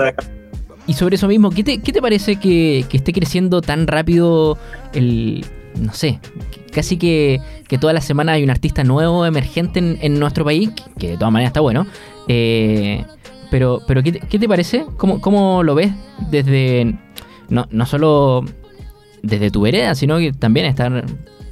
sobre 0.93 1.15
eso 1.15 1.27
mismo, 1.27 1.49
¿qué 1.49 1.63
te, 1.63 2.01
parece 2.01 2.37
que, 2.37 2.85
esté 2.91 3.13
creciendo 3.13 3.61
tan 3.61 3.87
rápido 3.87 4.57
el, 4.93 5.45
no 5.79 5.93
sé, 5.93 6.19
casi 6.71 6.97
que, 6.97 7.41
que 7.67 7.77
toda 7.77 7.93
la 7.93 8.01
semana 8.01 8.33
hay 8.33 8.43
un 8.43 8.49
artista 8.49 8.83
nuevo, 8.83 9.25
emergente 9.25 9.79
en, 9.79 10.19
nuestro 10.19 10.45
país, 10.45 10.69
que 10.97 11.09
de 11.09 11.17
todas 11.17 11.31
maneras 11.31 11.49
está 11.49 11.61
bueno. 11.61 11.85
Eh, 12.27 13.03
pero, 13.51 13.81
pero 13.87 14.03
¿qué, 14.03 14.13
te, 14.13 14.19
¿qué 14.19 14.39
te 14.39 14.47
parece? 14.47 14.85
¿Cómo, 14.97 15.21
¿Cómo, 15.21 15.63
lo 15.63 15.75
ves 15.75 15.91
desde, 16.29 16.95
no, 17.49 17.67
no 17.71 17.85
solo 17.85 18.43
desde 19.23 19.51
tu 19.51 19.61
vereda, 19.61 19.95
sino 19.95 20.17
que 20.17 20.33
también 20.33 20.65
estar 20.65 21.05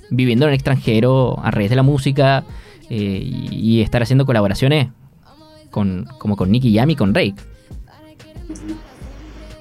viviendo 0.10 0.46
en 0.46 0.50
el 0.50 0.56
extranjero 0.56 1.40
a 1.44 1.52
raíz 1.52 1.70
de 1.70 1.76
la 1.76 1.84
música 1.84 2.44
eh, 2.90 3.20
y, 3.24 3.82
estar 3.82 4.02
haciendo 4.02 4.26
colaboraciones 4.26 4.90
con, 5.72 6.08
como 6.20 6.36
con 6.36 6.52
Nicky 6.52 6.72
Yam 6.72 6.90
y 6.90 6.96
con 6.96 7.14
Rake? 7.14 7.36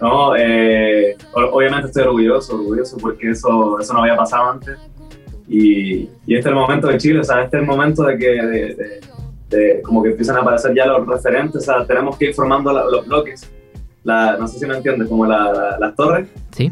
No, 0.04 0.36
eh, 0.36 1.16
obviamente 1.32 1.86
estoy 1.86 2.02
orgulloso, 2.02 2.56
orgulloso 2.56 2.98
porque 2.98 3.30
eso, 3.30 3.80
eso 3.80 3.94
no 3.94 4.00
había 4.00 4.14
pasado 4.14 4.50
antes. 4.50 4.78
Y, 5.48 6.10
y, 6.26 6.34
este 6.34 6.40
es 6.40 6.46
el 6.46 6.54
momento 6.56 6.88
de 6.88 6.98
Chile, 6.98 7.20
o 7.20 7.24
sea, 7.24 7.42
este 7.44 7.56
es 7.56 7.62
el 7.62 7.66
momento 7.66 8.02
de 8.02 8.18
que 8.18 8.26
de, 8.26 9.00
de, 9.48 9.80
como 9.80 10.02
que 10.02 10.10
empiezan 10.10 10.36
a 10.36 10.40
aparecer 10.40 10.74
ya 10.74 10.84
los 10.84 11.06
referentes, 11.06 11.56
o 11.56 11.64
sea, 11.64 11.86
tenemos 11.86 12.18
que 12.18 12.26
ir 12.26 12.34
formando 12.34 12.70
los 12.70 13.06
bloques. 13.06 13.50
La, 14.02 14.36
no 14.36 14.46
sé 14.46 14.58
si 14.58 14.66
me 14.66 14.76
entiendes, 14.76 15.08
como 15.08 15.24
la, 15.24 15.78
las 15.80 15.96
torres. 15.96 16.28
Sí. 16.50 16.70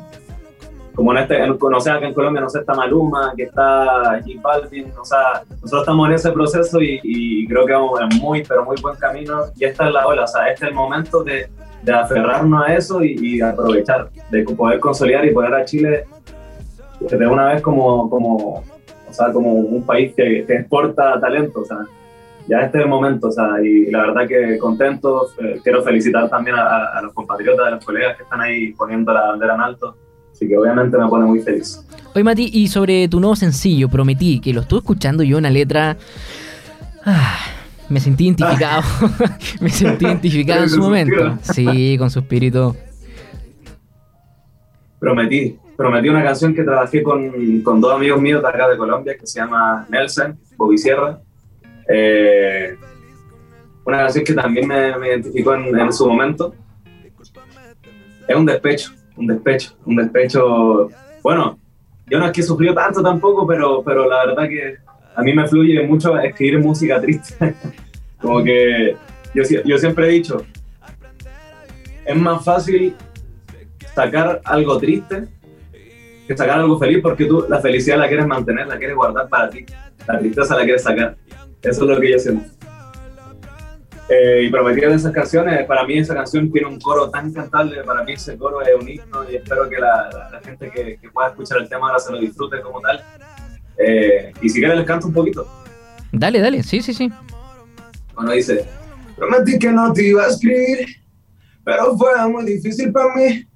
Como 0.94 1.12
en 1.12 1.20
este, 1.20 1.42
en, 1.42 1.58
no 1.58 1.80
sé, 1.80 1.90
acá 1.90 2.06
en 2.06 2.12
Colombia, 2.12 2.42
no 2.42 2.50
sé, 2.50 2.58
está 2.58 2.74
Maluma, 2.74 3.32
que 3.34 3.44
está 3.44 4.20
J 4.26 4.40
Balvin, 4.42 4.92
o 5.00 5.06
sea, 5.06 5.42
nosotros 5.48 5.80
estamos 5.80 6.06
en 6.06 6.14
ese 6.16 6.32
proceso 6.32 6.82
y, 6.82 7.00
y, 7.02 7.48
creo 7.48 7.64
que 7.64 7.72
vamos 7.72 7.98
en 7.98 8.20
muy, 8.20 8.42
pero 8.42 8.62
muy 8.66 8.76
buen 8.82 8.96
camino. 8.96 9.44
Y 9.56 9.64
esta 9.64 9.86
es 9.86 9.94
la 9.94 10.06
ola, 10.06 10.24
o 10.24 10.26
sea, 10.26 10.48
este 10.48 10.66
es 10.66 10.70
el 10.70 10.74
momento 10.74 11.24
de, 11.24 11.48
de 11.82 11.92
aferrarnos 11.92 12.64
a 12.64 12.74
eso 12.74 13.02
y, 13.02 13.16
y, 13.20 13.40
aprovechar, 13.40 14.08
de 14.30 14.44
poder 14.44 14.80
consolidar 14.80 15.24
y 15.24 15.32
poner 15.32 15.54
a 15.54 15.64
Chile 15.64 16.04
de 17.00 17.26
una 17.26 17.54
vez 17.54 17.62
como, 17.62 18.08
como, 18.08 18.62
o 19.08 19.12
sea, 19.12 19.32
como 19.32 19.52
un 19.52 19.82
país 19.84 20.12
que, 20.16 20.44
que 20.46 20.54
exporta 20.54 21.20
talento, 21.20 21.60
o 21.60 21.64
sea, 21.64 21.78
ya 22.48 22.60
este 22.60 22.78
es 22.78 22.84
el 22.84 22.90
momento, 22.90 23.28
o 23.28 23.32
sea, 23.32 23.62
y 23.62 23.90
la 23.90 24.02
verdad 24.02 24.28
que 24.28 24.58
contento, 24.58 25.28
eh, 25.40 25.60
quiero 25.62 25.82
felicitar 25.82 26.28
también 26.28 26.56
a, 26.56 26.98
a, 26.98 27.02
los 27.02 27.12
compatriotas, 27.12 27.66
a 27.66 27.70
los 27.70 27.84
colegas 27.84 28.16
que 28.16 28.22
están 28.22 28.40
ahí 28.40 28.72
poniendo 28.72 29.12
la 29.12 29.28
bandera 29.28 29.54
en 29.54 29.60
alto, 29.60 29.96
así 30.30 30.46
que 30.46 30.56
obviamente 30.56 30.96
me 30.96 31.08
pone 31.08 31.26
muy 31.26 31.40
feliz. 31.40 31.84
Oye 32.14 32.24
Mati, 32.24 32.50
y 32.52 32.68
sobre 32.68 33.08
tu 33.08 33.20
nuevo 33.20 33.36
sencillo, 33.36 33.88
prometí, 33.88 34.40
que 34.40 34.52
lo 34.52 34.60
estuve 34.60 34.80
escuchando 34.80 35.22
yo 35.22 35.38
una 35.38 35.50
letra... 35.50 35.96
Ah, 37.04 37.61
me 37.88 38.00
sentí 38.00 38.26
identificado, 38.26 38.82
me 39.60 39.70
sentí 39.70 40.04
identificado 40.04 40.62
en 40.62 40.70
su 40.70 40.80
momento. 40.80 41.38
Sí, 41.42 41.96
con 41.98 42.10
su 42.10 42.20
espíritu. 42.20 42.74
Prometí, 44.98 45.58
prometí 45.76 46.08
una 46.08 46.22
canción 46.22 46.54
que 46.54 46.62
trabajé 46.62 47.02
con, 47.02 47.60
con 47.62 47.80
dos 47.80 47.94
amigos 47.94 48.20
míos 48.20 48.42
de 48.42 48.48
acá 48.48 48.68
de 48.68 48.76
Colombia, 48.76 49.16
que 49.18 49.26
se 49.26 49.40
llama 49.40 49.86
Nelson, 49.88 50.38
Bobby 50.56 50.78
Sierra, 50.78 51.20
eh, 51.88 52.76
una 53.84 53.98
canción 53.98 54.24
que 54.24 54.34
también 54.34 54.68
me, 54.68 54.96
me 54.98 55.08
identificó 55.08 55.54
en, 55.54 55.78
en, 55.78 55.92
su 55.92 56.06
momento. 56.06 56.54
Es 58.28 58.36
un 58.36 58.46
despecho, 58.46 58.92
un 59.16 59.26
despecho, 59.26 59.76
un 59.84 59.96
despecho. 59.96 60.88
Bueno, 61.22 61.58
yo 62.06 62.18
no 62.18 62.26
es 62.26 62.32
que 62.32 62.42
sufrió 62.42 62.74
tanto 62.74 63.02
tampoco, 63.02 63.46
pero, 63.46 63.82
pero 63.82 64.08
la 64.08 64.26
verdad 64.26 64.48
que 64.48 64.76
a 65.14 65.22
mí 65.22 65.32
me 65.34 65.46
fluye 65.46 65.82
mucho 65.86 66.18
escribir 66.18 66.58
música 66.58 67.00
triste. 67.00 67.54
Como 68.20 68.42
que 68.42 68.96
yo, 69.34 69.42
yo 69.64 69.78
siempre 69.78 70.06
he 70.06 70.12
dicho, 70.12 70.44
es 72.04 72.16
más 72.16 72.44
fácil 72.44 72.94
sacar 73.94 74.40
algo 74.44 74.78
triste 74.78 75.28
que 76.26 76.36
sacar 76.36 76.60
algo 76.60 76.78
feliz 76.78 77.00
porque 77.02 77.24
tú 77.24 77.46
la 77.48 77.60
felicidad 77.60 77.98
la 77.98 78.06
quieres 78.06 78.26
mantener, 78.26 78.66
la 78.66 78.78
quieres 78.78 78.96
guardar 78.96 79.28
para 79.28 79.50
ti. 79.50 79.66
La 80.06 80.18
tristeza 80.18 80.56
la 80.56 80.62
quieres 80.62 80.82
sacar. 80.82 81.16
Eso 81.60 81.82
es 81.82 81.88
lo 81.88 82.00
que 82.00 82.10
yo 82.12 82.18
siento. 82.18 82.48
Eh, 84.08 84.42
y 84.44 84.50
prometieron 84.50 84.94
esas 84.94 85.12
canciones, 85.12 85.64
para 85.64 85.84
mí 85.86 85.98
esa 85.98 86.14
canción 86.14 86.50
tiene 86.50 86.66
un 86.66 86.78
coro 86.80 87.08
tan 87.08 87.32
cantable, 87.32 87.82
para 87.82 88.02
mí 88.02 88.12
ese 88.12 88.36
coro 88.36 88.60
es 88.60 88.68
un 88.78 88.88
himno 88.88 89.30
y 89.30 89.36
espero 89.36 89.68
que 89.68 89.78
la, 89.78 90.28
la, 90.30 90.40
gente 90.40 90.70
que, 90.70 90.98
que, 91.00 91.08
pueda 91.08 91.28
escuchar 91.28 91.58
el 91.58 91.68
tema 91.68 91.86
ahora 91.86 91.98
se 91.98 92.12
lo 92.12 92.18
disfrute 92.18 92.60
como 92.60 92.80
tal. 92.80 93.02
Eh, 93.84 94.32
y 94.40 94.48
si 94.48 94.60
quieren 94.60 94.78
les 94.78 94.86
canto 94.86 95.08
un 95.08 95.12
poquito. 95.12 95.46
Dale, 96.12 96.40
dale, 96.40 96.62
sí, 96.62 96.80
sí, 96.82 96.94
sí. 96.94 97.10
Bueno, 98.14 98.32
dice, 98.32 98.66
prometí 99.16 99.58
que 99.58 99.72
no 99.72 99.92
te 99.92 100.06
iba 100.06 100.24
a 100.24 100.28
escribir, 100.28 100.86
pero 101.64 101.96
fue 101.96 102.28
muy 102.28 102.44
difícil 102.44 102.92
para 102.92 103.14
mí. 103.14 103.46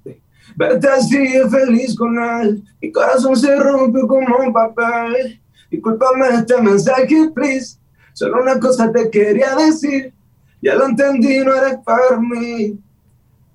Verte 0.55 0.87
así 0.87 1.17
feliz 1.49 1.95
con 1.95 2.17
él, 2.17 2.63
mi 2.81 2.91
corazón 2.91 3.35
se 3.35 3.55
rompió 3.57 4.07
como 4.07 4.37
un 4.37 4.51
papel. 4.51 5.39
Discúlpame 5.69 6.29
este 6.29 6.61
mensaje, 6.61 7.29
please. 7.33 7.77
Solo 8.13 8.41
una 8.41 8.59
cosa 8.59 8.91
te 8.91 9.09
quería 9.11 9.55
decir. 9.55 10.13
Ya 10.61 10.73
lo 10.75 10.87
entendí, 10.87 11.39
no 11.39 11.53
eres 11.53 11.77
para 11.85 12.19
mí. 12.19 12.79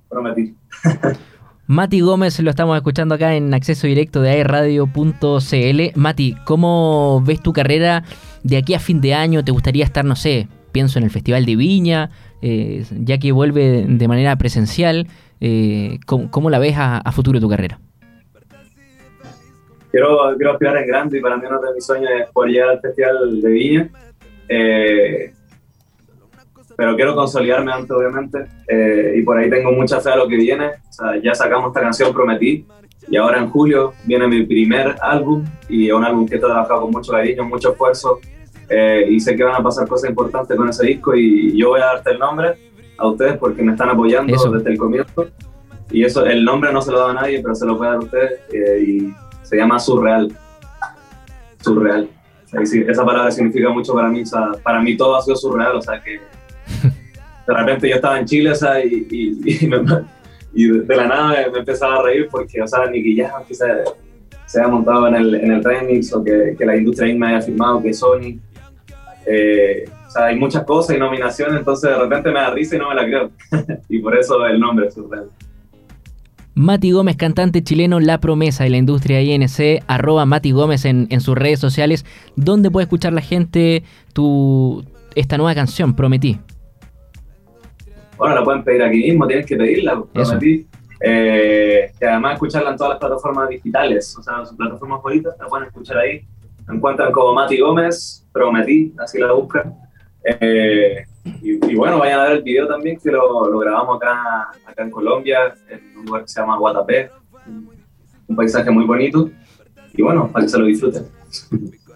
Prometí. 0.09 0.55
Mati 1.67 2.01
Gómez 2.01 2.39
lo 2.41 2.51
estamos 2.51 2.77
escuchando 2.77 3.15
acá 3.15 3.35
en 3.35 3.55
acceso 3.55 3.87
directo 3.87 4.21
de 4.21 4.31
airradio.cl. 4.31 5.81
Mati, 5.95 6.37
¿cómo 6.45 7.23
ves 7.25 7.41
tu 7.41 7.53
carrera 7.53 8.03
de 8.43 8.57
aquí 8.57 8.75
a 8.75 8.81
fin 8.81 9.01
de 9.01 9.15
año? 9.15 9.45
¿Te 9.45 9.53
gustaría 9.53 9.85
estar, 9.85 10.05
no 10.05 10.17
sé, 10.17 10.49
pienso 10.73 10.99
en 10.99 11.05
el 11.05 11.11
Festival 11.11 11.47
de 11.47 11.57
Viña, 11.57 12.11
eh, 12.43 12.85
ya 12.91 13.19
que 13.19 13.33
vuelve 13.33 13.87
de 13.89 14.09
manera 14.09 14.37
presencial? 14.37 15.07
Eh, 15.41 15.99
¿cómo, 16.07 16.31
¿cómo, 16.31 16.51
la 16.51 16.59
ves 16.59 16.77
a, 16.77 16.99
a 16.99 17.13
futuro 17.13 17.41
tu 17.41 17.49
carrera? 17.49 17.79
quiero, 19.93 20.35
quiero 20.59 20.79
en 20.79 20.87
grande 20.87 21.19
y 21.19 21.21
para 21.21 21.37
mí 21.37 21.45
uno 21.47 21.61
de 21.61 21.75
mis 21.75 21.85
sueños 21.85 22.11
es 22.19 22.27
poder 22.33 22.51
llegar 22.51 22.69
al 22.71 22.81
Festival 22.81 23.41
de 23.41 23.51
Viña. 23.51 23.89
Eh, 24.49 25.33
pero 26.83 26.97
quiero 26.97 27.15
consolidarme 27.15 27.73
antes, 27.73 27.93
obviamente, 27.93 28.45
eh, 28.67 29.15
y 29.17 29.23
por 29.23 29.39
ahí 29.39 29.49
tengo 29.49 29.71
mucha 29.71 30.01
fe 30.01 30.11
a 30.11 30.17
lo 30.17 30.27
que 30.27 30.35
viene. 30.35 30.67
O 30.67 30.93
sea, 30.93 31.17
ya 31.23 31.33
sacamos 31.33 31.69
esta 31.69 31.81
canción 31.81 32.13
Prometí, 32.13 32.67
y 33.09 33.17
ahora 33.17 33.39
en 33.39 33.51
julio 33.51 33.93
viene 34.05 34.27
mi 34.27 34.45
primer 34.45 34.97
álbum, 35.01 35.45
y 35.69 35.87
es 35.87 35.95
un 35.95 36.05
álbum 36.05 36.27
que 36.27 36.35
he 36.35 36.39
trabajado 36.41 36.81
con 36.81 36.91
mucho 36.91 37.13
cariño, 37.13 37.45
mucho 37.45 37.71
esfuerzo, 37.71 38.19
eh, 38.69 39.07
y 39.09 39.21
sé 39.21 39.37
que 39.37 39.45
van 39.45 39.55
a 39.55 39.63
pasar 39.63 39.87
cosas 39.87 40.11
importantes 40.11 40.57
con 40.57 40.69
ese 40.69 40.85
disco, 40.85 41.15
y 41.15 41.57
yo 41.57 41.69
voy 41.69 41.81
a 41.83 41.85
darte 41.85 42.11
el 42.11 42.19
nombre 42.19 42.55
a 42.99 43.07
ustedes 43.07 43.37
porque 43.37 43.63
me 43.63 43.71
están 43.71 43.91
apoyando 43.91 44.35
eso. 44.35 44.51
desde 44.51 44.73
el 44.73 44.77
comienzo. 44.77 45.29
Y 45.93 46.03
eso, 46.03 46.27
el 46.27 46.45
nombre 46.45 46.73
no 46.73 46.83
se 46.83 46.91
lo 46.91 46.99
da 46.99 47.13
a 47.13 47.15
nadie, 47.15 47.41
pero 47.41 47.55
se 47.55 47.65
lo 47.65 47.77
voy 47.77 47.87
a 47.87 47.91
dar 47.91 47.99
a 47.99 48.03
ustedes, 48.03 48.41
eh, 48.53 48.85
y 48.85 49.15
se 49.43 49.57
llama 49.57 49.79
surreal. 49.79 50.37
Surreal. 51.61 52.09
O 52.45 52.67
sea, 52.67 52.83
esa 52.91 53.05
palabra 53.05 53.31
significa 53.31 53.69
mucho 53.71 53.95
para 53.95 54.09
mí. 54.09 54.23
O 54.23 54.27
sea, 54.27 54.51
para 54.65 54.81
mí 54.81 54.97
todo 54.97 55.15
ha 55.15 55.23
sido 55.23 55.37
surreal. 55.37 55.77
O 55.77 55.81
sea, 55.81 56.03
que 56.03 56.21
de 57.47 57.55
repente 57.55 57.89
yo 57.89 57.97
estaba 57.97 58.19
en 58.19 58.27
Chile 58.27 58.51
o 58.51 58.55
sea, 58.55 58.85
y, 58.85 59.37
de, 60.55 60.97
la 60.97 61.07
nada 61.07 61.47
me, 61.51 61.59
empezaba 61.59 61.97
a 61.97 62.03
reír 62.03 62.29
porque, 62.31 62.61
o 62.61 62.67
sea, 62.67 62.87
Nicky 62.87 63.17
Jam 63.17 63.43
que 63.47 63.55
se, 63.55 63.67
se 64.47 64.61
había 64.61 64.73
montado 64.73 65.09
en 65.09 65.15
el, 65.15 65.35
en 65.35 65.53
el 65.53 65.65
remix 65.65 66.13
o 66.13 66.23
que, 66.23 66.55
que 66.59 66.67
la 66.67 66.77
industria 66.77 67.15
me 67.15 67.29
haya 67.29 67.41
firmado, 67.41 67.83
que 67.83 67.93
Sony. 67.93 68.39
Eh, 69.27 69.85
o 70.07 70.11
sea, 70.11 70.27
hay 70.27 70.37
muchas 70.37 70.65
cosas 70.65 70.97
y 70.97 70.99
nominaciones, 70.99 71.57
entonces 71.57 71.89
de 71.89 71.97
repente 71.97 72.31
me 72.31 72.41
da 72.41 72.51
risa 72.51 72.77
y 72.77 72.79
no 72.79 72.91
me 72.91 72.95
la 72.95 73.05
creo. 73.05 73.31
y 73.89 73.99
por 74.01 74.17
eso 74.17 74.45
el 74.45 74.61
nombre 74.61 74.89
es 74.89 74.95
surreal. 74.95 75.31
Mati 76.55 76.91
Gómez, 76.91 77.17
cantante 77.17 77.65
chileno, 77.65 77.99
La 77.99 78.19
Promesa 78.19 78.65
de 78.65 78.71
la 78.71 78.77
industria 78.77 79.23
INC, 79.23 79.83
arroba 79.87 80.27
Mati 80.27 80.51
Gómez 80.51 80.85
en, 80.85 81.07
en 81.09 81.23
sus 81.23 81.35
redes 81.35 81.61
sociales, 81.61 82.05
donde 82.37 82.71
puede 82.71 82.85
escuchar 82.85 83.15
la 83.15 83.23
gente 83.23 83.85
tu, 84.13 84.85
esta 85.15 85.39
nueva 85.39 85.55
canción, 85.55 85.97
Prometí. 85.97 86.39
Bueno, 88.23 88.37
la 88.37 88.45
pueden 88.45 88.63
pedir 88.63 88.85
aquí 88.85 88.99
mismo, 88.99 89.27
tienes 89.27 89.47
que 89.47 89.57
pedirla, 89.57 90.01
Prometí. 90.13 90.65
Eh, 91.01 91.91
que 91.99 92.07
además 92.07 92.35
escucharla 92.35 92.71
en 92.71 92.77
todas 92.77 92.91
las 92.91 93.01
plataformas 93.01 93.49
digitales, 93.49 94.17
o 94.17 94.23
sea, 94.23 94.47
sus 94.47 94.57
plataformas 94.57 94.99
favoritas, 94.99 95.35
la 95.41 95.47
pueden 95.49 95.67
escuchar 95.67 95.99
ahí. 95.99 96.25
Me 96.69 96.77
encuentran 96.77 97.11
como 97.11 97.35
Mati 97.35 97.59
Gómez, 97.59 98.25
Prometí, 98.33 98.95
así 99.01 99.19
la 99.19 99.33
buscan. 99.33 99.75
Eh, 100.23 101.05
y, 101.43 101.73
y, 101.73 101.75
bueno, 101.75 101.99
vayan 101.99 102.21
a 102.21 102.23
ver 102.23 102.33
el 102.35 102.43
video 102.45 102.69
también, 102.69 102.97
que 103.03 103.11
lo, 103.11 103.51
lo, 103.51 103.59
grabamos 103.59 103.97
acá, 103.97 104.53
acá 104.67 104.85
en 104.85 104.91
Colombia, 104.93 105.53
en 105.69 105.99
un 105.99 106.07
lugar 106.07 106.23
que 106.23 106.29
se 106.29 106.41
llama 106.41 106.59
Guatapé, 106.59 107.11
un 108.29 108.37
paisaje 108.37 108.71
muy 108.71 108.85
bonito. 108.85 109.31
Y 109.95 110.03
bueno, 110.03 110.31
para 110.31 110.45
que 110.45 110.49
se 110.49 110.61
lo 110.61 110.67
disfruten. 110.67 111.07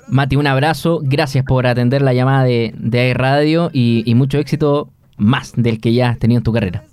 Mati, 0.08 0.34
un 0.34 0.48
abrazo, 0.48 0.98
gracias 1.04 1.44
por 1.44 1.68
atender 1.68 2.02
la 2.02 2.14
llamada 2.14 2.42
de, 2.42 2.74
de 2.76 3.14
Radio 3.14 3.70
y, 3.72 4.02
y, 4.04 4.16
mucho 4.16 4.38
éxito 4.38 4.90
más 5.16 5.52
del 5.56 5.80
que 5.80 5.92
ya 5.92 6.10
has 6.10 6.18
tenido 6.18 6.38
en 6.38 6.44
tu 6.44 6.52
carrera. 6.52 6.84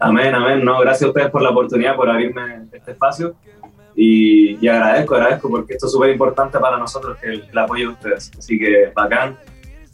Amén, 0.00 0.34
amén. 0.34 0.64
No, 0.64 0.78
gracias 0.80 1.04
a 1.04 1.08
ustedes 1.08 1.30
por 1.30 1.42
la 1.42 1.50
oportunidad, 1.50 1.96
por 1.96 2.08
abrirme 2.08 2.66
este 2.72 2.92
espacio. 2.92 3.34
y, 3.94 4.66
agradezco, 4.68 5.16
agradezco 5.16 5.50
porque 5.50 5.74
esto 5.74 5.86
es 5.86 5.92
súper 5.92 6.10
importante 6.10 6.58
para 6.58 6.78
nosotros, 6.78 7.18
que 7.18 7.28
el, 7.28 7.58
apoyo 7.58 7.88
de 7.88 7.94
ustedes. 7.94 8.30
Así 8.38 8.58
que 8.58 8.92
bacán. 8.94 9.36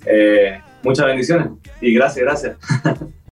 Eh, 0.07 0.61
muchas 0.83 1.07
bendiciones 1.07 1.49
y 1.81 1.95
gracias, 1.95 2.25
gracias. 2.25 2.57